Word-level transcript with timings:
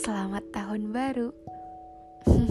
Selamat 0.00 0.40
tahun 0.48 0.96
baru. 0.96 1.28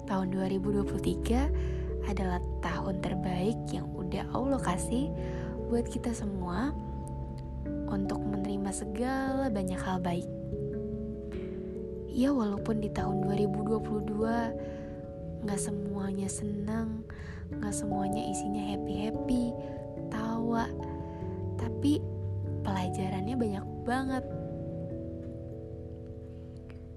Tahun 0.05 0.27
2023 0.31 2.05
adalah 2.05 2.39
tahun 2.61 3.01
terbaik 3.01 3.57
yang 3.73 3.89
udah 3.97 4.29
Allah 4.31 4.61
kasih 4.61 5.09
buat 5.67 5.89
kita 5.89 6.13
semua 6.13 6.69
untuk 7.89 8.21
menerima 8.21 8.69
segala 8.69 9.49
banyak 9.49 9.81
hal 9.81 9.97
baik. 10.01 10.29
Ya 12.15 12.31
walaupun 12.31 12.79
di 12.79 12.87
tahun 12.93 13.27
2022 13.27 14.84
gak 15.45 15.61
semuanya 15.61 16.25
senang, 16.25 17.05
gak 17.61 17.73
semuanya 17.73 18.25
isinya 18.25 18.73
happy-happy, 18.73 19.53
tawa, 20.09 20.65
tapi 21.61 22.01
pelajarannya 22.65 23.35
banyak 23.37 23.65
banget. 23.85 24.25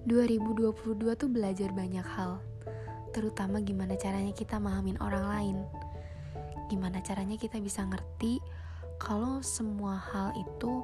2022 0.08 1.20
tuh 1.20 1.28
belajar 1.28 1.68
banyak 1.76 2.06
hal, 2.16 2.40
terutama 3.12 3.60
gimana 3.60 3.92
caranya 4.00 4.32
kita 4.32 4.56
mahamin 4.56 4.96
orang 5.04 5.24
lain. 5.28 5.56
Gimana 6.72 7.04
caranya 7.04 7.36
kita 7.36 7.60
bisa 7.60 7.84
ngerti 7.84 8.40
kalau 8.96 9.44
semua 9.44 10.00
hal 10.00 10.32
itu 10.34 10.80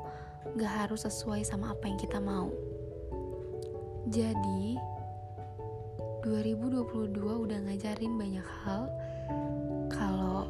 gak 0.60 0.86
harus 0.86 1.08
sesuai 1.08 1.40
sama 1.48 1.72
apa 1.72 1.88
yang 1.88 1.96
kita 1.96 2.20
mau. 2.20 2.52
Jadi, 4.04 4.76
2022 6.24 7.20
udah 7.20 7.58
ngajarin 7.68 8.16
banyak 8.16 8.48
hal 8.64 8.88
kalau 9.92 10.48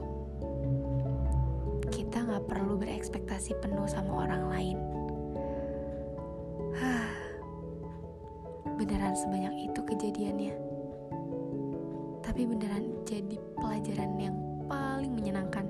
kita 1.91 2.23
nggak 2.23 2.47
perlu 2.47 2.79
berekspektasi 2.79 3.59
penuh 3.59 3.83
sama 3.91 4.23
orang 4.23 4.55
lain. 4.55 4.79
beneran 8.79 9.19
sebanyak 9.19 9.67
itu 9.67 9.81
kejadiannya. 9.83 10.55
Tapi 12.23 12.47
beneran 12.47 12.95
jadi 13.03 13.35
pelajaran 13.59 14.15
yang 14.23 14.39
paling 14.71 15.11
menyenangkan. 15.11 15.67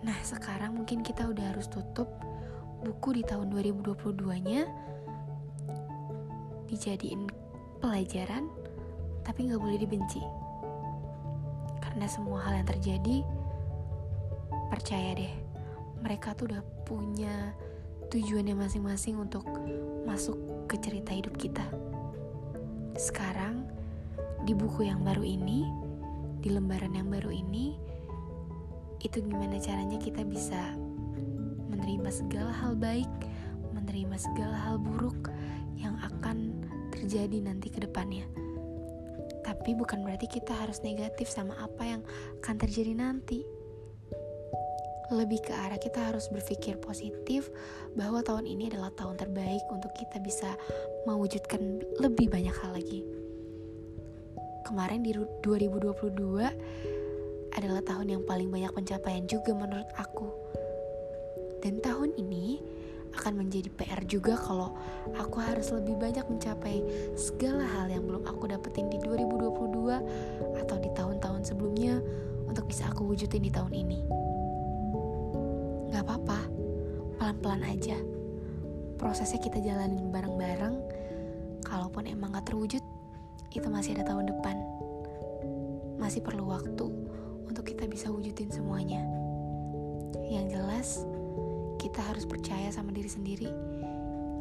Nah, 0.00 0.16
sekarang 0.24 0.80
mungkin 0.80 1.04
kita 1.04 1.28
udah 1.28 1.52
harus 1.52 1.68
tutup 1.68 2.08
buku 2.80 3.20
di 3.20 3.22
tahun 3.28 3.52
2022-nya 3.52 4.95
dijadiin 6.66 7.30
pelajaran 7.80 8.50
tapi 9.22 9.50
nggak 9.50 9.62
boleh 9.62 9.78
dibenci. 9.78 10.22
Karena 11.82 12.06
semua 12.06 12.42
hal 12.46 12.62
yang 12.62 12.68
terjadi 12.68 13.16
percaya 14.70 15.14
deh 15.14 15.32
mereka 16.02 16.34
tuh 16.36 16.50
udah 16.52 16.62
punya 16.86 17.54
tujuannya 18.12 18.54
masing-masing 18.54 19.18
untuk 19.18 19.46
masuk 20.06 20.38
ke 20.70 20.78
cerita 20.78 21.10
hidup 21.10 21.34
kita. 21.34 21.66
Sekarang 22.94 23.66
di 24.46 24.54
buku 24.54 24.86
yang 24.86 25.02
baru 25.02 25.26
ini 25.26 25.66
di 26.38 26.54
lembaran 26.54 26.94
yang 26.94 27.10
baru 27.10 27.34
ini 27.34 27.74
itu 29.02 29.18
gimana 29.20 29.58
caranya 29.58 29.98
kita 29.98 30.22
bisa 30.22 30.78
menerima 31.66 32.08
segala 32.08 32.52
hal 32.54 32.78
baik 32.78 33.10
menerima 33.74 34.16
segala 34.16 34.56
hal 34.56 34.76
buruk 34.80 35.28
yang 35.76 35.98
akan 36.00 36.55
terjadi 36.96 37.38
nanti 37.44 37.68
ke 37.68 37.78
depannya. 37.84 38.24
Tapi 39.44 39.78
bukan 39.78 40.02
berarti 40.02 40.26
kita 40.26 40.50
harus 40.56 40.82
negatif 40.82 41.30
sama 41.30 41.54
apa 41.60 41.82
yang 41.86 42.02
akan 42.42 42.56
terjadi 42.58 42.96
nanti. 42.96 43.46
Lebih 45.06 45.38
ke 45.46 45.54
arah 45.54 45.78
kita 45.78 46.02
harus 46.02 46.26
berpikir 46.26 46.82
positif 46.82 47.46
bahwa 47.94 48.26
tahun 48.26 48.42
ini 48.42 48.74
adalah 48.74 48.90
tahun 48.98 49.14
terbaik 49.14 49.62
untuk 49.70 49.94
kita 49.94 50.18
bisa 50.18 50.58
mewujudkan 51.06 51.62
lebih 52.02 52.26
banyak 52.26 52.50
hal 52.58 52.74
lagi. 52.74 53.06
Kemarin 54.66 55.06
di 55.06 55.14
2022 55.46 56.42
adalah 57.54 57.82
tahun 57.86 58.18
yang 58.18 58.22
paling 58.26 58.50
banyak 58.50 58.74
pencapaian 58.74 59.22
juga 59.30 59.54
menurut 59.54 59.86
aku. 59.94 60.26
Dan 61.62 61.78
tahun 61.78 62.18
ini 62.18 62.58
akan 63.16 63.42
menjadi 63.42 63.72
PR 63.72 64.00
juga 64.04 64.36
kalau 64.36 64.76
aku 65.16 65.40
harus 65.40 65.72
lebih 65.72 65.96
banyak 65.96 66.22
mencapai 66.28 66.84
segala 67.16 67.64
hal 67.64 67.88
yang 67.88 68.04
belum 68.04 68.28
aku 68.28 68.52
dapetin 68.52 68.92
di 68.92 69.00
2022 69.00 70.60
atau 70.62 70.76
di 70.76 70.90
tahun-tahun 70.92 71.42
sebelumnya 71.48 71.98
untuk 72.46 72.68
bisa 72.68 72.88
aku 72.92 73.08
wujudin 73.08 73.42
di 73.42 73.52
tahun 73.52 73.72
ini. 73.72 74.00
Gak 75.90 76.04
apa-apa, 76.04 76.40
pelan-pelan 77.16 77.64
aja. 77.64 77.96
Prosesnya 79.00 79.40
kita 79.40 79.60
jalanin 79.60 80.12
bareng-bareng. 80.12 80.76
Kalaupun 81.66 82.06
emang 82.06 82.36
gak 82.36 82.52
terwujud, 82.52 82.84
itu 83.50 83.66
masih 83.72 83.98
ada 83.98 84.12
tahun 84.12 84.30
depan. 84.30 84.56
Masih 85.96 86.20
perlu 86.20 86.46
waktu 86.52 86.86
untuk 87.48 87.64
kita 87.66 87.88
bisa 87.88 88.12
wujudin 88.12 88.52
semuanya. 88.52 89.00
Yang 90.28 90.46
jelas, 90.58 90.88
kita 91.86 92.02
harus 92.02 92.26
percaya 92.26 92.66
sama 92.74 92.90
diri 92.90 93.06
sendiri 93.06 93.46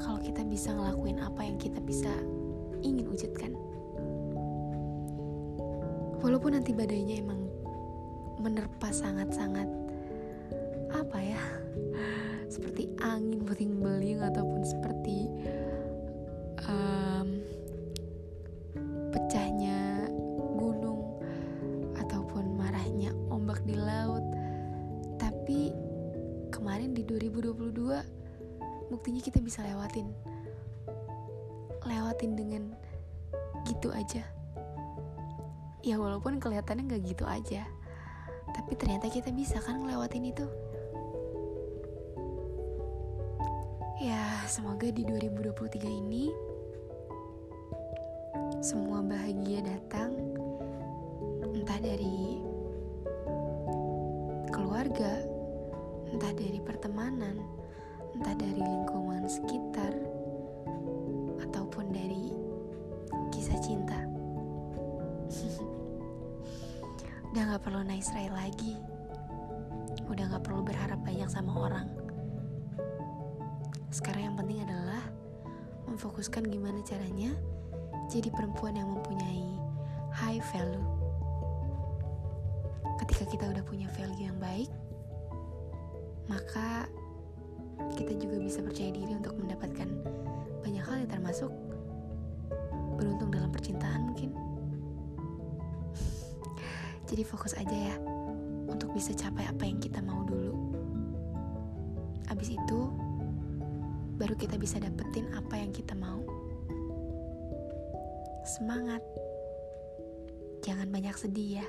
kalau 0.01 0.17
kita 0.17 0.41
bisa 0.41 0.73
ngelakuin 0.73 1.21
apa 1.21 1.45
yang 1.45 1.61
kita 1.61 1.77
bisa 1.77 2.09
ingin 2.81 3.05
wujudkan. 3.05 3.53
Walaupun 6.25 6.57
nanti 6.57 6.73
badainya 6.73 7.21
emang 7.21 7.45
menerpa 8.41 8.89
sangat-sangat 8.89 9.69
apa 10.89 11.17
ya 11.21 11.37
seperti 12.53 12.89
angin 13.05 13.45
puting 13.45 13.77
beliung 13.77 14.25
ataupun 14.25 14.65
seperti 14.65 15.29
um, 16.65 17.45
pecahnya 19.13 20.09
gunung 20.57 21.21
ataupun 21.93 22.57
marahnya 22.57 23.13
ombak 23.29 23.61
di 23.69 23.77
laut 23.77 24.25
tapi 25.21 25.84
di 26.95 27.03
2022 27.03 28.87
buktinya 28.87 29.19
kita 29.19 29.43
bisa 29.43 29.59
lewatin. 29.67 30.07
Lewatin 31.83 32.39
dengan 32.39 32.63
gitu 33.67 33.91
aja. 33.91 34.23
Ya 35.83 35.99
walaupun 35.99 36.39
kelihatannya 36.39 36.87
nggak 36.87 37.03
gitu 37.03 37.27
aja 37.27 37.67
tapi 38.55 38.71
ternyata 38.79 39.11
kita 39.11 39.35
bisa 39.35 39.59
kan 39.59 39.83
ngelewatin 39.83 40.31
itu. 40.31 40.47
Ya 43.99 44.23
semoga 44.47 44.87
di 44.87 45.03
2023 45.03 45.83
ini 45.83 46.31
semua 48.63 49.03
bahagia 49.03 49.59
datang 49.59 50.15
entah 51.51 51.79
dari 51.83 52.39
keluarga 54.51 55.34
entah 56.11 56.33
dari 56.33 56.59
pertemanan, 56.61 57.39
entah 58.17 58.35
dari 58.37 58.61
lingkungan 58.61 59.25
sekitar, 59.29 59.93
ataupun 61.45 61.89
dari 61.93 62.33
kisah 63.31 63.59
cinta. 63.63 63.99
Udah 67.31 67.43
gak 67.51 67.63
perlu 67.67 67.83
nice 67.83 68.11
try 68.13 68.31
lagi. 68.31 68.79
Udah 70.07 70.31
gak 70.31 70.43
perlu 70.45 70.63
berharap 70.63 71.01
banyak 71.03 71.27
sama 71.27 71.51
orang. 71.51 71.87
Sekarang 73.91 74.31
yang 74.31 74.35
penting 74.35 74.59
adalah 74.63 75.03
memfokuskan 75.87 76.47
gimana 76.51 76.83
caranya 76.83 77.31
jadi 78.11 78.27
perempuan 78.27 78.75
yang 78.75 78.91
mempunyai 78.91 79.55
high 80.11 80.43
value. 80.51 80.83
Ketika 83.03 83.23
kita 83.27 83.45
udah 83.51 83.63
punya 83.63 83.87
value 83.95 84.27
yang 84.31 84.37
baik, 84.39 84.71
maka 86.25 86.89
kita 87.95 88.15
juga 88.17 88.39
bisa 88.39 88.59
percaya 88.63 88.91
diri 88.91 89.13
untuk 89.13 89.35
mendapatkan 89.37 89.89
banyak 90.63 90.83
hal 90.83 90.95
yang 91.03 91.11
termasuk 91.11 91.51
beruntung 92.95 93.29
dalam 93.29 93.51
percintaan 93.51 94.11
mungkin 94.11 94.31
Jadi 97.09 97.21
fokus 97.21 97.53
aja 97.53 97.93
ya 97.93 97.95
untuk 98.65 98.91
bisa 98.91 99.13
capai 99.13 99.45
apa 99.45 99.63
yang 99.63 99.77
kita 99.77 100.01
mau 100.01 100.25
dulu. 100.25 100.53
Abis 102.33 102.51
itu, 102.57 102.79
baru 104.17 104.33
kita 104.33 104.57
bisa 104.57 104.81
dapetin 104.81 105.29
apa 105.37 105.55
yang 105.55 105.69
kita 105.69 105.93
mau. 105.93 106.19
Semangat! 108.45 109.01
Jangan 110.65 110.89
banyak 110.89 111.13
sedih 111.13 111.61
ya. 111.61 111.67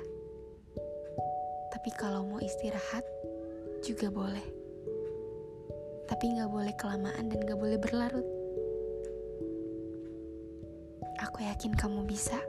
Tapi 1.69 1.89
kalau 1.93 2.25
mau 2.25 2.41
istirahat, 2.41 3.05
juga 3.83 4.07
boleh. 4.09 4.47
Tapi 6.07 6.23
nggak 6.33 6.49
boleh 6.49 6.73
kelamaan 6.79 7.27
dan 7.27 7.39
nggak 7.43 7.59
boleh 7.59 7.77
berlarut. 7.77 8.27
Aku 11.27 11.43
yakin 11.43 11.73
kamu 11.75 12.05
bisa. 12.07 12.39